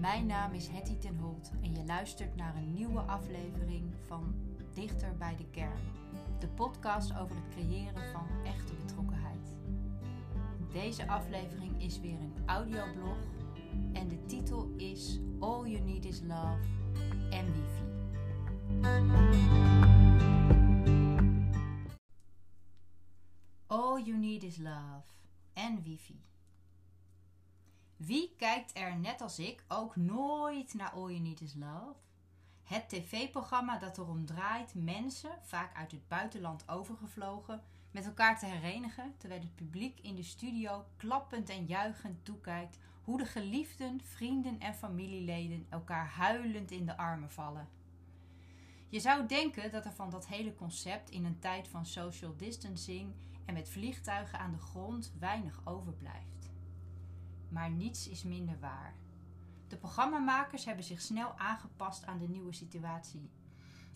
Mijn 0.00 0.26
naam 0.26 0.52
is 0.52 0.68
Hetty 0.68 0.96
ten 0.96 1.16
Holt 1.18 1.50
en 1.62 1.74
je 1.74 1.84
luistert 1.84 2.36
naar 2.36 2.56
een 2.56 2.72
nieuwe 2.72 3.00
aflevering 3.00 3.94
van 4.06 4.34
Dichter 4.74 5.16
bij 5.16 5.36
de 5.36 5.46
Kern. 5.50 5.80
De 6.38 6.48
podcast 6.48 7.16
over 7.16 7.36
het 7.36 7.48
creëren 7.48 8.12
van 8.12 8.26
echte 8.44 8.74
betrokkenheid. 8.74 9.56
Deze 10.72 11.08
aflevering 11.08 11.82
is 11.82 12.00
weer 12.00 12.20
een 12.20 12.34
audioblog 12.46 13.16
en 13.92 14.08
de 14.08 14.24
titel 14.26 14.74
is 14.76 15.20
All 15.38 15.68
You 15.68 15.84
Need 15.84 16.04
Is 16.04 16.20
Love 16.20 16.68
MVP. 17.30 17.88
All 23.66 24.02
You 24.02 24.18
Need 24.18 24.42
Is 24.42 24.56
Love 24.56 25.12
en 25.52 25.82
Wifi. 25.82 26.29
Wie 28.06 28.34
kijkt 28.36 28.76
er 28.76 28.96
net 28.96 29.20
als 29.20 29.38
ik 29.38 29.64
ook 29.68 29.96
nooit 29.96 30.74
naar 30.74 30.90
All 30.90 31.08
You 31.08 31.18
Need 31.18 31.40
Is 31.40 31.54
Love? 31.54 31.94
Het 32.62 32.88
tv-programma 32.88 33.78
dat 33.78 33.98
erom 33.98 34.26
draait 34.26 34.74
mensen, 34.74 35.30
vaak 35.42 35.76
uit 35.76 35.90
het 35.90 36.08
buitenland 36.08 36.68
overgevlogen, 36.68 37.62
met 37.90 38.06
elkaar 38.06 38.38
te 38.38 38.46
herenigen, 38.46 39.14
terwijl 39.16 39.40
het 39.40 39.54
publiek 39.54 39.98
in 40.00 40.14
de 40.14 40.22
studio 40.22 40.84
klappend 40.96 41.48
en 41.48 41.66
juichend 41.66 42.24
toekijkt 42.24 42.78
hoe 43.04 43.18
de 43.18 43.24
geliefden, 43.24 44.00
vrienden 44.04 44.60
en 44.60 44.74
familieleden 44.74 45.66
elkaar 45.68 46.06
huilend 46.06 46.70
in 46.70 46.86
de 46.86 46.96
armen 46.96 47.30
vallen. 47.30 47.68
Je 48.88 49.00
zou 49.00 49.26
denken 49.26 49.70
dat 49.70 49.84
er 49.84 49.92
van 49.92 50.10
dat 50.10 50.26
hele 50.26 50.54
concept 50.54 51.10
in 51.10 51.24
een 51.24 51.38
tijd 51.38 51.68
van 51.68 51.86
social 51.86 52.36
distancing 52.36 53.14
en 53.44 53.54
met 53.54 53.68
vliegtuigen 53.68 54.38
aan 54.38 54.52
de 54.52 54.58
grond 54.58 55.12
weinig 55.18 55.60
overblijft. 55.64 56.50
Maar 57.50 57.70
niets 57.70 58.08
is 58.08 58.22
minder 58.22 58.60
waar. 58.60 58.94
De 59.68 59.76
programmamakers 59.76 60.64
hebben 60.64 60.84
zich 60.84 61.00
snel 61.00 61.38
aangepast 61.38 62.06
aan 62.06 62.18
de 62.18 62.28
nieuwe 62.28 62.52
situatie. 62.52 63.30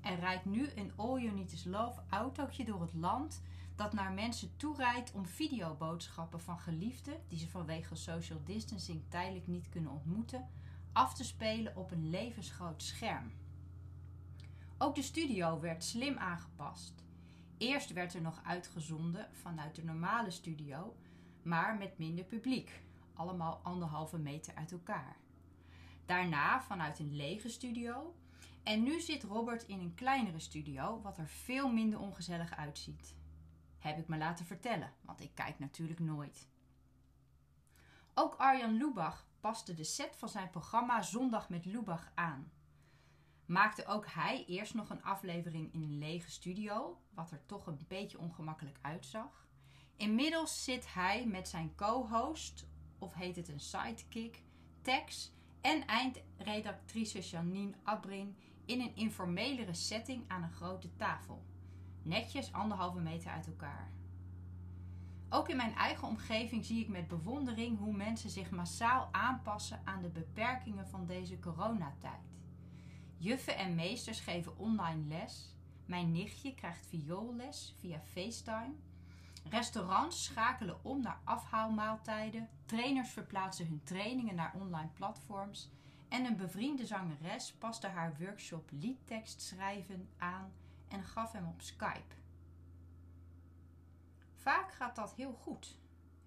Er 0.00 0.18
rijdt 0.18 0.44
nu 0.44 0.68
een 0.74 0.92
All 0.96 1.20
You 1.20 1.40
Is 1.40 1.64
Love 1.64 2.00
autootje 2.08 2.64
door 2.64 2.80
het 2.80 2.94
land 2.94 3.42
dat 3.74 3.92
naar 3.92 4.12
mensen 4.12 4.56
toerijdt 4.56 5.12
om 5.12 5.26
videoboodschappen 5.26 6.40
van 6.40 6.58
geliefden 6.58 7.22
die 7.28 7.38
ze 7.38 7.48
vanwege 7.48 7.94
social 7.94 8.40
distancing 8.44 9.02
tijdelijk 9.08 9.46
niet 9.46 9.68
kunnen 9.68 9.90
ontmoeten, 9.90 10.48
af 10.92 11.14
te 11.14 11.24
spelen 11.24 11.76
op 11.76 11.90
een 11.90 12.10
levensgroot 12.10 12.82
scherm. 12.82 13.32
Ook 14.78 14.94
de 14.94 15.02
studio 15.02 15.60
werd 15.60 15.84
slim 15.84 16.18
aangepast. 16.18 17.04
Eerst 17.58 17.92
werd 17.92 18.14
er 18.14 18.20
nog 18.20 18.40
uitgezonden 18.44 19.28
vanuit 19.32 19.74
de 19.74 19.84
normale 19.84 20.30
studio, 20.30 20.96
maar 21.42 21.78
met 21.78 21.98
minder 21.98 22.24
publiek, 22.24 22.82
allemaal 23.20 23.60
anderhalve 23.62 24.18
meter 24.18 24.54
uit 24.54 24.72
elkaar. 24.72 25.16
Daarna 26.06 26.62
vanuit 26.62 26.98
een 26.98 27.16
lege 27.16 27.48
studio. 27.48 28.14
En 28.62 28.82
nu 28.82 29.00
zit 29.00 29.22
Robert 29.22 29.62
in 29.62 29.80
een 29.80 29.94
kleinere 29.94 30.38
studio, 30.38 31.00
wat 31.00 31.18
er 31.18 31.28
veel 31.28 31.72
minder 31.72 31.98
ongezellig 31.98 32.56
uitziet. 32.56 33.14
Heb 33.78 33.98
ik 33.98 34.08
me 34.08 34.16
laten 34.16 34.46
vertellen, 34.46 34.92
want 35.00 35.20
ik 35.20 35.30
kijk 35.34 35.58
natuurlijk 35.58 36.00
nooit. 36.00 36.48
Ook 38.14 38.34
Arjan 38.34 38.76
Lubach 38.76 39.26
paste 39.40 39.74
de 39.74 39.84
set 39.84 40.16
van 40.16 40.28
zijn 40.28 40.50
programma 40.50 41.02
Zondag 41.02 41.48
met 41.48 41.64
Lubach 41.64 42.10
aan. 42.14 42.52
Maakte 43.46 43.86
ook 43.86 44.06
hij 44.06 44.44
eerst 44.46 44.74
nog 44.74 44.90
een 44.90 45.02
aflevering 45.02 45.72
in 45.72 45.82
een 45.82 45.98
lege 45.98 46.30
studio, 46.30 47.00
wat 47.14 47.30
er 47.30 47.46
toch 47.46 47.66
een 47.66 47.84
beetje 47.88 48.18
ongemakkelijk 48.18 48.78
uitzag. 48.80 49.48
Inmiddels 49.96 50.64
zit 50.64 50.94
hij 50.94 51.26
met 51.26 51.48
zijn 51.48 51.74
co-host, 51.74 52.66
of 53.00 53.14
heet 53.14 53.36
het 53.36 53.48
een 53.48 53.60
sidekick, 53.60 54.42
Tex 54.82 55.32
en 55.60 55.86
eindredactrice 55.86 57.20
Janine 57.20 57.74
Abrin 57.82 58.36
in 58.64 58.80
een 58.80 58.96
informelere 58.96 59.74
setting 59.74 60.24
aan 60.28 60.42
een 60.42 60.52
grote 60.52 60.96
tafel. 60.96 61.42
Netjes 62.02 62.52
anderhalve 62.52 62.98
meter 63.00 63.30
uit 63.30 63.46
elkaar. 63.46 63.92
Ook 65.28 65.48
in 65.48 65.56
mijn 65.56 65.74
eigen 65.74 66.08
omgeving 66.08 66.64
zie 66.64 66.80
ik 66.80 66.88
met 66.88 67.08
bewondering 67.08 67.78
hoe 67.78 67.92
mensen 67.92 68.30
zich 68.30 68.50
massaal 68.50 69.08
aanpassen 69.12 69.80
aan 69.84 70.02
de 70.02 70.08
beperkingen 70.08 70.88
van 70.88 71.06
deze 71.06 71.38
coronatijd. 71.38 72.38
Juffen 73.16 73.56
en 73.56 73.74
meesters 73.74 74.20
geven 74.20 74.58
online 74.58 75.06
les. 75.08 75.54
Mijn 75.86 76.12
nichtje 76.12 76.54
krijgt 76.54 76.86
vioolles 76.86 77.74
via 77.78 78.00
FaceTime. 78.00 78.74
Restaurants 79.48 80.24
schakelen 80.24 80.84
om 80.84 81.00
naar 81.00 81.20
afhaalmaaltijden. 81.24 82.48
Trainers 82.64 83.10
verplaatsen 83.10 83.66
hun 83.66 83.80
trainingen 83.84 84.34
naar 84.34 84.54
online 84.54 84.90
platforms. 84.94 85.70
En 86.08 86.24
een 86.24 86.36
bevriende 86.36 86.86
zangeres 86.86 87.52
paste 87.52 87.86
haar 87.86 88.16
workshop 88.18 88.70
liedtekst 88.72 89.42
schrijven 89.42 90.08
aan 90.18 90.52
en 90.88 91.04
gaf 91.04 91.32
hem 91.32 91.46
op 91.46 91.60
Skype. 91.62 92.14
Vaak 94.34 94.72
gaat 94.72 94.96
dat 94.96 95.14
heel 95.14 95.32
goed. 95.32 95.76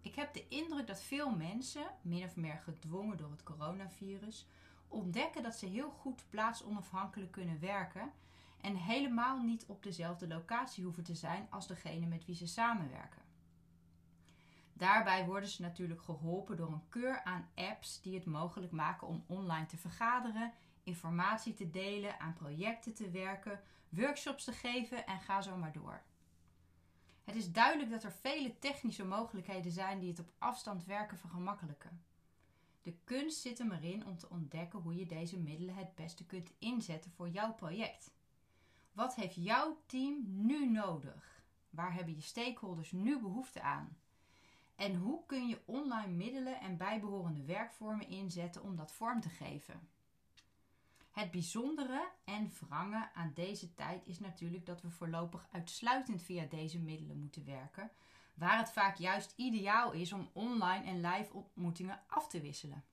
Ik 0.00 0.14
heb 0.14 0.34
de 0.34 0.48
indruk 0.48 0.86
dat 0.86 1.02
veel 1.02 1.30
mensen, 1.30 1.86
min 2.02 2.24
of 2.24 2.36
meer 2.36 2.60
gedwongen 2.64 3.16
door 3.16 3.30
het 3.30 3.42
coronavirus, 3.42 4.46
ontdekken 4.88 5.42
dat 5.42 5.56
ze 5.56 5.66
heel 5.66 5.90
goed 5.90 6.24
plaatsonafhankelijk 6.30 7.32
kunnen 7.32 7.60
werken 7.60 8.12
en 8.60 8.76
helemaal 8.76 9.42
niet 9.42 9.64
op 9.66 9.82
dezelfde 9.82 10.28
locatie 10.28 10.84
hoeven 10.84 11.04
te 11.04 11.14
zijn 11.14 11.46
als 11.50 11.66
degene 11.66 12.06
met 12.06 12.24
wie 12.24 12.34
ze 12.34 12.46
samenwerken. 12.46 13.22
Daarbij 14.72 15.26
worden 15.26 15.48
ze 15.48 15.62
natuurlijk 15.62 16.02
geholpen 16.02 16.56
door 16.56 16.72
een 16.72 16.88
keur 16.88 17.22
aan 17.24 17.48
apps 17.54 18.00
die 18.00 18.14
het 18.14 18.24
mogelijk 18.24 18.72
maken 18.72 19.06
om 19.06 19.24
online 19.26 19.66
te 19.66 19.76
vergaderen, 19.76 20.52
informatie 20.82 21.54
te 21.54 21.70
delen, 21.70 22.20
aan 22.20 22.32
projecten 22.32 22.94
te 22.94 23.10
werken, 23.10 23.60
workshops 23.88 24.44
te 24.44 24.52
geven 24.52 25.06
en 25.06 25.20
ga 25.20 25.42
zo 25.42 25.56
maar 25.56 25.72
door. 25.72 26.02
Het 27.24 27.36
is 27.36 27.52
duidelijk 27.52 27.90
dat 27.90 28.04
er 28.04 28.12
vele 28.12 28.58
technische 28.58 29.04
mogelijkheden 29.04 29.72
zijn 29.72 29.98
die 29.98 30.08
het 30.08 30.18
op 30.18 30.32
afstand 30.38 30.84
werken 30.84 31.18
vergemakkelijken. 31.18 32.02
De 32.82 32.94
kunst 33.04 33.40
zit 33.40 33.58
er 33.58 33.72
erin 33.72 34.06
om 34.06 34.18
te 34.18 34.30
ontdekken 34.30 34.78
hoe 34.78 34.94
je 34.94 35.06
deze 35.06 35.38
middelen 35.38 35.74
het 35.74 35.94
beste 35.94 36.26
kunt 36.26 36.52
inzetten 36.58 37.10
voor 37.10 37.28
jouw 37.28 37.54
project. 37.54 38.10
Wat 38.98 39.14
heeft 39.14 39.34
jouw 39.34 39.78
team 39.86 40.24
nu 40.26 40.70
nodig? 40.70 41.42
Waar 41.70 41.94
hebben 41.94 42.14
je 42.14 42.20
stakeholders 42.20 42.92
nu 42.92 43.20
behoefte 43.20 43.60
aan? 43.62 43.96
En 44.76 44.94
hoe 44.94 45.26
kun 45.26 45.48
je 45.48 45.62
online 45.64 46.12
middelen 46.12 46.60
en 46.60 46.76
bijbehorende 46.76 47.44
werkvormen 47.44 48.08
inzetten 48.08 48.62
om 48.62 48.76
dat 48.76 48.92
vorm 48.92 49.20
te 49.20 49.28
geven? 49.28 49.88
Het 51.10 51.30
bijzondere 51.30 52.08
en 52.24 52.52
wrange 52.60 53.08
aan 53.14 53.32
deze 53.34 53.74
tijd 53.74 54.06
is 54.06 54.18
natuurlijk 54.18 54.66
dat 54.66 54.82
we 54.82 54.90
voorlopig 54.90 55.48
uitsluitend 55.52 56.22
via 56.22 56.44
deze 56.44 56.78
middelen 56.78 57.20
moeten 57.20 57.44
werken, 57.44 57.90
waar 58.34 58.58
het 58.58 58.70
vaak 58.70 58.96
juist 58.96 59.32
ideaal 59.36 59.92
is 59.92 60.12
om 60.12 60.30
online 60.32 60.84
en 60.84 61.00
live 61.00 61.32
ontmoetingen 61.32 62.00
af 62.06 62.28
te 62.28 62.40
wisselen. 62.40 62.84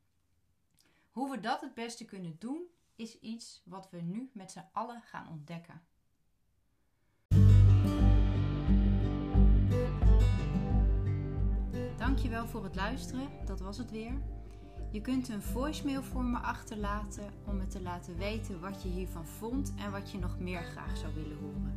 Hoe 1.11 1.29
we 1.29 1.39
dat 1.39 1.61
het 1.61 1.73
beste 1.73 2.05
kunnen 2.05 2.35
doen, 2.39 2.63
is 2.95 3.19
iets 3.19 3.61
wat 3.63 3.89
we 3.89 4.01
nu 4.01 4.29
met 4.33 4.51
z'n 4.51 4.69
allen 4.71 5.01
gaan 5.01 5.29
ontdekken. 5.29 5.81
Dankjewel 12.15 12.47
voor 12.47 12.63
het 12.63 12.75
luisteren, 12.75 13.27
dat 13.45 13.59
was 13.59 13.77
het 13.77 13.91
weer. 13.91 14.11
Je 14.91 15.01
kunt 15.01 15.29
een 15.29 15.41
voicemail 15.41 16.03
voor 16.03 16.23
me 16.23 16.37
achterlaten 16.37 17.23
om 17.45 17.57
me 17.57 17.67
te 17.67 17.81
laten 17.81 18.17
weten 18.17 18.59
wat 18.59 18.83
je 18.83 18.89
hiervan 18.89 19.25
vond 19.25 19.73
en 19.77 19.91
wat 19.91 20.11
je 20.11 20.17
nog 20.17 20.39
meer 20.39 20.63
graag 20.63 20.97
zou 20.97 21.13
willen 21.13 21.37
horen. 21.37 21.73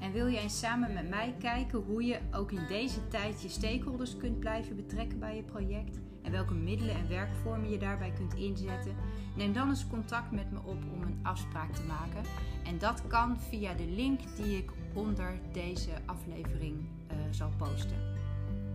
En 0.00 0.12
wil 0.12 0.26
eens 0.26 0.58
samen 0.58 0.92
met 0.92 1.08
mij 1.08 1.34
kijken 1.38 1.78
hoe 1.78 2.04
je 2.04 2.18
ook 2.32 2.52
in 2.52 2.66
deze 2.68 3.08
tijd 3.08 3.42
je 3.42 3.48
stakeholders 3.48 4.16
kunt 4.16 4.40
blijven 4.40 4.76
betrekken 4.76 5.18
bij 5.18 5.36
je 5.36 5.42
project 5.42 5.98
en 6.22 6.32
welke 6.32 6.54
middelen 6.54 6.94
en 6.94 7.08
werkvormen 7.08 7.70
je 7.70 7.78
daarbij 7.78 8.12
kunt 8.12 8.34
inzetten? 8.34 8.94
Neem 9.36 9.52
dan 9.52 9.68
eens 9.68 9.86
contact 9.86 10.30
met 10.30 10.50
me 10.52 10.58
op 10.58 10.82
om 10.92 11.02
een 11.02 11.18
afspraak 11.22 11.72
te 11.72 11.82
maken. 11.82 12.22
En 12.64 12.78
dat 12.78 13.06
kan 13.06 13.40
via 13.40 13.74
de 13.74 13.86
link 13.86 14.20
die 14.36 14.56
ik 14.56 14.70
onder 14.94 15.40
deze 15.52 15.90
aflevering 16.06 16.76
uh, 16.78 17.16
zal 17.30 17.50
posten. 17.58 18.21